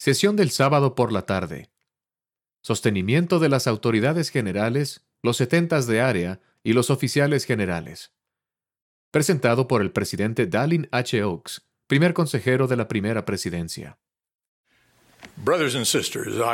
[0.00, 1.68] Sesión del sábado por la tarde.
[2.62, 8.10] Sostenimiento de las autoridades generales, los setentas de área y los oficiales generales.
[9.10, 11.22] Presentado por el presidente Dallin H.
[11.22, 13.98] Oaks, primer consejero de la primera presidencia.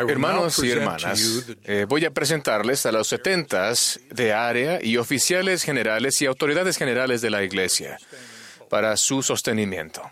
[0.08, 6.20] Hermanos y hermanas, eh, voy a presentarles a los setentas de área y oficiales generales
[6.20, 7.96] y autoridades generales de la Iglesia
[8.68, 10.02] para su sostenimiento.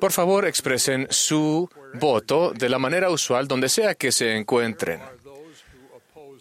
[0.00, 5.00] Por favor, expresen su voto de la manera usual donde sea que se encuentren.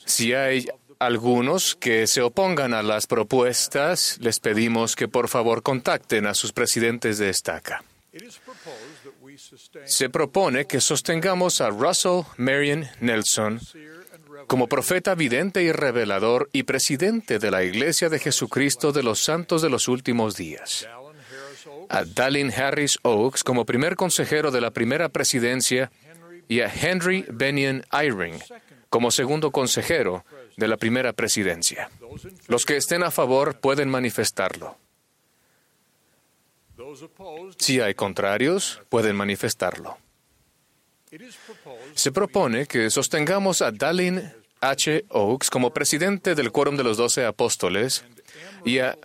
[0.05, 0.67] Si hay
[0.99, 6.53] algunos que se opongan a las propuestas, les pedimos que por favor contacten a sus
[6.53, 7.83] presidentes de estaca.
[9.85, 13.59] Se propone que sostengamos a Russell Marion Nelson
[14.47, 19.61] como profeta vidente y revelador y presidente de la Iglesia de Jesucristo de los Santos
[19.61, 20.87] de los Últimos Días.
[21.89, 25.91] A Dallin Harris Oaks como primer consejero de la primera presidencia
[26.47, 28.39] y a Henry Benyon Eyring
[28.89, 30.23] como segundo consejero
[30.55, 31.89] de la primera presidencia.
[32.47, 34.77] Los que estén a favor pueden manifestarlo.
[37.57, 39.97] Si hay contrarios, pueden manifestarlo.
[41.95, 45.05] Se propone que sostengamos a Dallin H.
[45.09, 48.05] Oaks como presidente del Quórum de los Doce Apóstoles
[48.63, 48.97] y a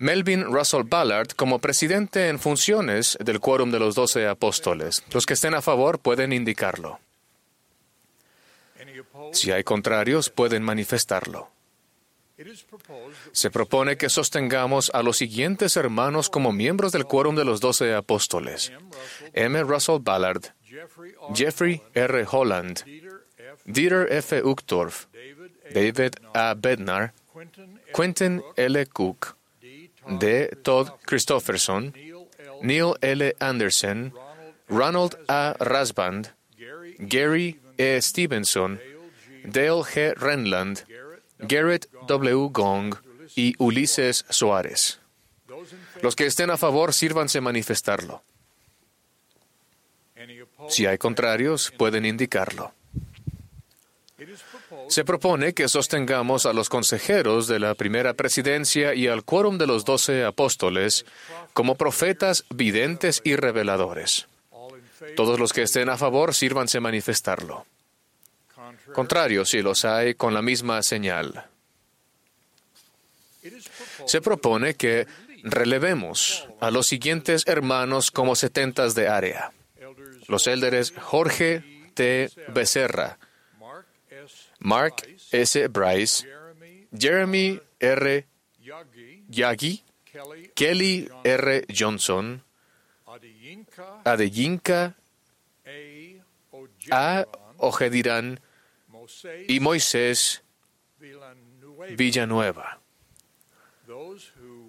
[0.00, 5.04] Melvin Russell Ballard como presidente en funciones del Quórum de los Doce Apóstoles.
[5.12, 7.00] Los que estén a favor pueden indicarlo.
[9.32, 11.50] Si hay contrarios, pueden manifestarlo.
[13.32, 17.94] Se propone que sostengamos a los siguientes hermanos como miembros del Quórum de los Doce
[17.94, 18.72] Apóstoles.
[19.34, 19.62] M.
[19.64, 20.44] Russell Ballard,
[21.34, 22.26] Jeffrey R.
[22.30, 22.84] Holland,
[23.66, 24.42] Dieter F.
[24.42, 25.08] Uchtdorf,
[25.74, 26.54] David A.
[26.54, 27.12] Bednar,
[27.94, 28.86] Quentin L.
[28.86, 29.36] Cook,
[30.18, 30.48] D.
[30.62, 31.94] Todd Christofferson,
[32.62, 33.34] Neil L.
[33.38, 34.12] Anderson,
[34.68, 35.54] Ronald A.
[35.58, 36.32] Rasband,
[36.98, 38.00] Gary E.
[38.00, 38.80] Stevenson,
[39.44, 40.14] Dale G.
[40.14, 40.84] Renland,
[41.38, 42.48] Garrett W.
[42.52, 42.94] Gong
[43.36, 45.00] y Ulises Suárez.
[46.02, 48.22] Los que estén a favor, sírvanse manifestarlo.
[50.68, 52.72] Si hay contrarios, pueden indicarlo.
[54.88, 59.66] Se propone que sostengamos a los consejeros de la primera presidencia y al quórum de
[59.66, 61.06] los doce apóstoles
[61.52, 64.26] como profetas, videntes y reveladores.
[65.16, 67.66] Todos los que estén a favor, sírvanse manifestarlo.
[68.92, 71.46] Contrario, si los hay, con la misma señal.
[74.06, 75.06] Se propone que
[75.42, 79.52] relevemos a los siguientes hermanos como setentas de área.
[80.28, 81.64] Los élderes Jorge
[81.94, 82.30] T.
[82.48, 83.18] Becerra,
[84.60, 85.68] Mark S.
[85.68, 86.26] Bryce,
[86.96, 88.26] Jeremy R.
[89.30, 89.82] Yagi,
[90.54, 91.64] Kelly R.
[91.68, 92.42] Johnson,
[94.04, 94.94] Adeyinka
[96.90, 97.26] A.
[97.62, 98.40] Ojediran
[99.46, 100.42] y Moisés
[101.96, 102.80] Villanueva.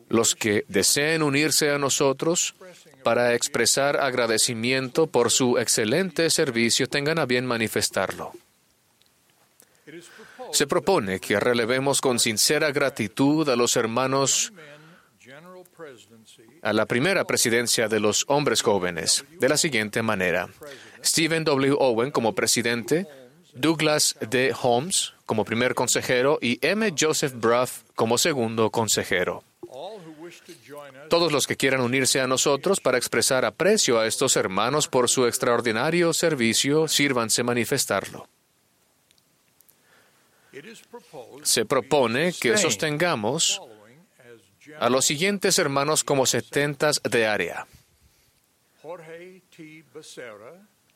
[0.09, 2.55] Los que deseen unirse a nosotros
[3.03, 8.33] para expresar agradecimiento por su excelente servicio tengan a bien manifestarlo.
[10.51, 14.51] Se propone que relevemos con sincera gratitud a los hermanos
[16.61, 20.49] a la primera presidencia de los hombres jóvenes de la siguiente manera.
[21.03, 21.75] Stephen W.
[21.79, 23.07] Owen como presidente,
[23.53, 24.53] Douglas D.
[24.61, 26.93] Holmes como primer consejero y M.
[26.97, 29.43] Joseph Bruff como segundo consejero.
[31.09, 35.25] Todos los que quieran unirse a nosotros para expresar aprecio a estos hermanos por su
[35.25, 38.27] extraordinario servicio, sírvanse manifestarlo.
[41.43, 43.61] Se propone que sostengamos
[44.79, 47.67] a los siguientes hermanos como setentas de área.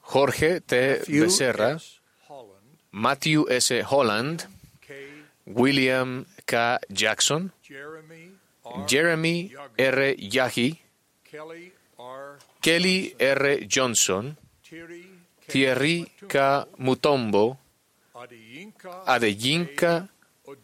[0.01, 1.01] Jorge T.
[1.07, 1.77] Becerra,
[2.91, 3.83] Matthew S.
[3.89, 4.47] Holland,
[5.45, 6.79] William K.
[6.89, 7.51] Jackson,
[8.87, 10.15] Jeremy R.
[10.17, 10.81] Yahi,
[12.61, 13.67] Kelly R.
[13.67, 14.37] Johnson,
[15.47, 16.67] Thierry K.
[16.77, 17.59] Mutombo,
[19.05, 20.09] Adeyinka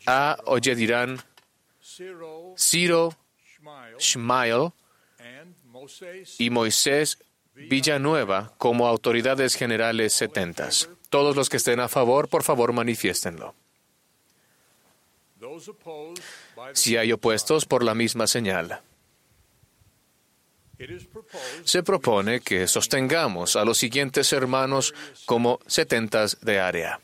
[0.05, 0.37] A.
[0.45, 1.21] Oyediran,
[2.55, 3.15] Ciro
[3.99, 4.71] Shmael
[6.39, 7.17] y Moisés
[7.53, 10.89] Villanueva como autoridades generales setentas.
[11.09, 13.53] Todos los que estén a favor, por favor, manifiéstenlo.
[16.73, 18.81] Si hay opuestos, por la misma señal.
[21.65, 24.93] Se propone que sostengamos a los siguientes hermanos
[25.25, 26.99] como setentas de área.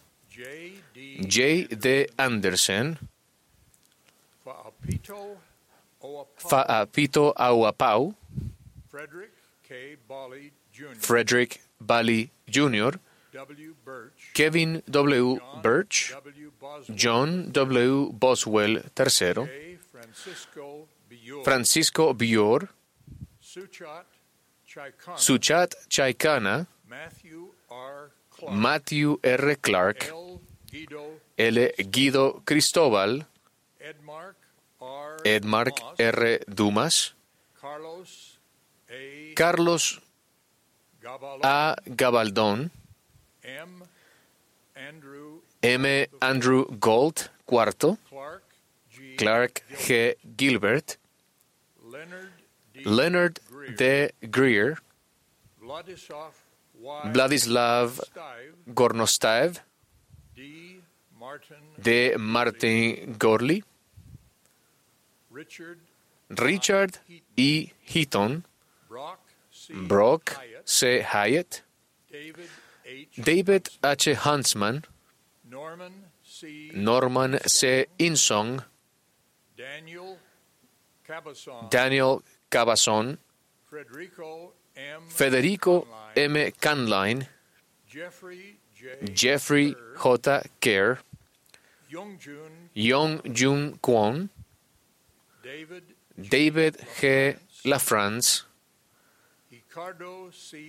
[1.19, 1.67] J.
[1.67, 2.07] D.
[2.17, 2.97] Anderson,
[6.37, 8.13] Fa'apito Auapau,
[10.99, 12.91] Frederick Bali Jr.,
[14.33, 15.39] Kevin W.
[15.61, 16.13] Birch,
[16.93, 18.11] John W.
[18.13, 19.77] Boswell III,
[21.43, 22.67] Francisco Bior,
[25.15, 28.11] Suchat Chaikana, Matthew R.
[29.61, 30.11] Clark,
[31.37, 31.73] L.
[31.91, 33.25] Guido Cristóbal,
[35.23, 36.39] Edmark R.
[36.47, 37.15] Dumas,
[39.35, 40.01] Carlos
[41.43, 41.75] A.
[41.85, 42.71] Gabaldón,
[45.61, 46.09] M.
[46.19, 47.97] Andrew Gold, cuarto,
[49.17, 50.17] Clark G.
[50.37, 50.99] Gilbert,
[52.73, 53.39] Leonard
[53.77, 54.13] D.
[54.21, 54.77] Greer,
[57.03, 57.99] Vladislav
[58.67, 59.61] Gornostaev,
[60.37, 60.79] D.
[62.17, 63.63] Martin Gorley,
[66.29, 66.99] Richard
[67.35, 67.71] E.
[67.81, 68.45] Heaton,
[69.87, 70.99] Brock C.
[71.01, 71.63] Hyatt,
[73.19, 74.05] David H.
[74.13, 74.85] Huntsman,
[75.49, 75.93] Norman
[76.23, 76.69] C.
[77.97, 78.63] Insong,
[79.57, 80.19] Daniel
[82.51, 83.17] Cabazon,
[85.09, 86.35] Federico M.
[86.61, 87.27] Canline,
[87.89, 88.56] Jeffrey
[89.13, 89.37] J.
[90.59, 90.99] Kerr,
[92.73, 94.29] Young Jun Kwon,
[96.17, 97.35] David G.
[97.65, 98.43] LaFrance,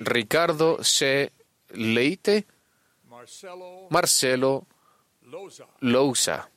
[0.00, 1.28] Ricardo C.
[1.74, 2.44] Leite,
[3.90, 4.66] Marcelo
[5.82, 6.48] Lousa,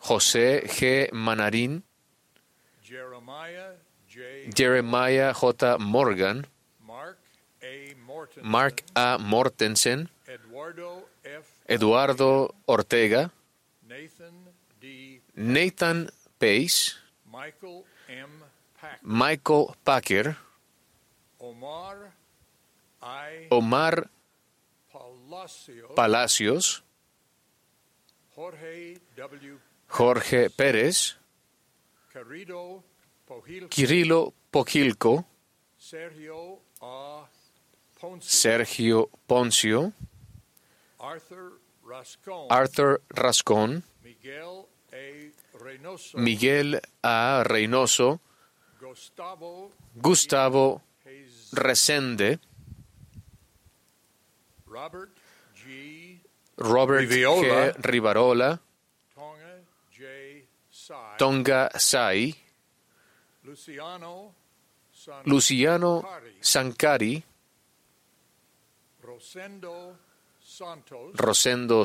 [0.00, 1.08] José G.
[1.12, 1.82] Manarín,
[2.82, 3.72] Jeremiah
[4.08, 5.78] J.
[5.78, 6.46] Morgan,
[8.42, 9.18] Mark A.
[9.18, 10.08] Mortensen,
[11.66, 13.30] Eduardo Ortega,
[15.34, 16.92] Nathan Pace,
[19.02, 20.36] Michael Packer,
[23.50, 24.10] Omar
[25.94, 26.82] Palacios,
[29.88, 31.16] Jorge Pérez,
[33.70, 35.24] Kirilo Pojilco,
[35.78, 36.60] Sergio
[39.26, 39.92] Poncio,
[42.50, 43.82] Arthur Rascón,
[46.16, 47.42] Miguel A.
[47.44, 48.20] Reynoso,
[49.94, 50.82] Gustavo
[51.52, 52.40] Resende,
[56.56, 57.10] Robert G.
[57.78, 58.60] Rivarola,
[61.16, 62.34] Tonga Sai,
[65.24, 65.94] Luciano
[66.40, 67.22] Sancari,
[69.04, 69.96] Rosendo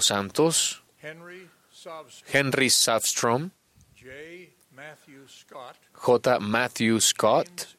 [0.01, 3.51] Santos, Henry Savstrom,
[3.95, 4.49] J.
[5.93, 6.41] J.
[6.41, 7.75] Matthew Scott,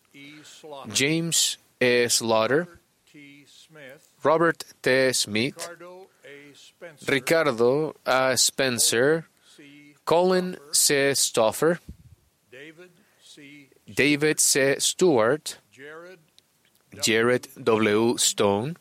[0.92, 2.08] James E.
[2.08, 2.69] Slaughter,
[4.22, 5.12] Robert T.
[5.14, 5.70] Smith,
[7.08, 8.37] Ricardo A.
[8.37, 9.26] Spencer,
[10.04, 11.12] Colin C.
[11.14, 11.78] Stoffer,
[13.94, 14.76] David C.
[14.78, 15.58] Stewart,
[17.00, 18.16] Jared W.
[18.19, 18.76] Stone,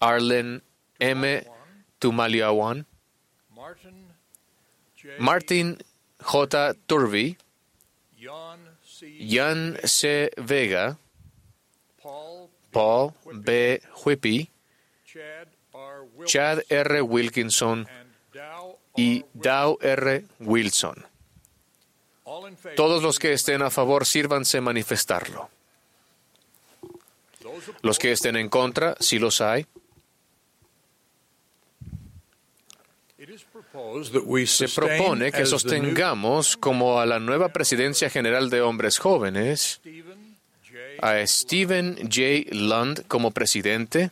[0.00, 0.62] Arlen
[0.98, 1.44] M.
[1.98, 2.86] Tumaliawan,
[5.18, 5.82] Martin
[6.20, 6.74] J.
[6.86, 7.36] Turvey,
[9.18, 10.30] Jan C.
[10.36, 10.98] Vega,
[12.72, 13.80] Paul B.
[14.04, 14.50] Whippy,
[16.26, 17.02] Chad R.
[17.02, 17.86] Wilkinson
[18.96, 20.24] y Dow R.
[20.40, 21.04] Wilson.
[22.76, 25.50] Todos los que estén a favor, sírvanse manifestarlo.
[27.82, 29.66] Los que estén en contra, si los hay.
[34.46, 39.80] Se propone que sostengamos como a la nueva presidencia general de hombres jóvenes
[41.00, 42.54] a Stephen J.
[42.54, 44.10] Lund como presidente,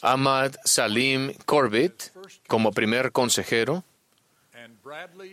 [0.00, 2.12] Ahmad Salim Corbett
[2.48, 3.84] como primer consejero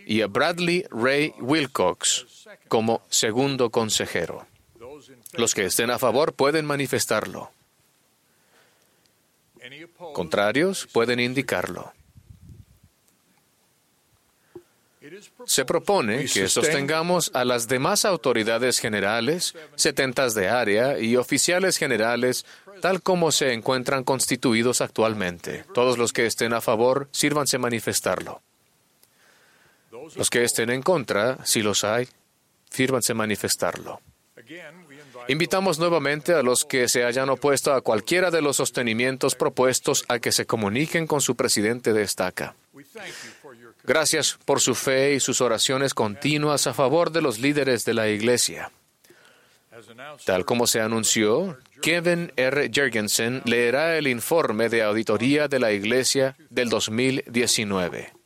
[0.06, 4.46] y a Bradley Ray Wilcox como segundo consejero.
[5.34, 7.50] Los que estén a favor pueden manifestarlo.
[10.12, 11.92] Contrarios pueden indicarlo.
[15.46, 22.44] Se propone que sostengamos a las demás autoridades generales, setentas de área y oficiales generales,
[22.80, 25.64] tal como se encuentran constituidos actualmente.
[25.74, 28.42] Todos los que estén a favor, sírvanse manifestarlo.
[30.16, 32.08] Los que estén en contra, si los hay,
[32.70, 34.00] sírvanse manifestarlo.
[35.30, 40.18] Invitamos nuevamente a los que se hayan opuesto a cualquiera de los sostenimientos propuestos a
[40.18, 42.56] que se comuniquen con su presidente de estaca.
[43.84, 48.08] Gracias por su fe y sus oraciones continuas a favor de los líderes de la
[48.08, 48.72] Iglesia.
[50.26, 52.68] Tal como se anunció, Kevin R.
[52.72, 58.19] Jergensen leerá el informe de auditoría de la Iglesia del 2019.